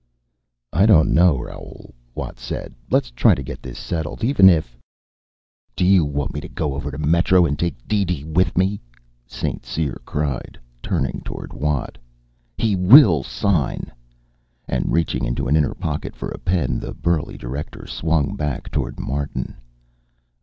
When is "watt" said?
2.15-2.39, 11.53-11.99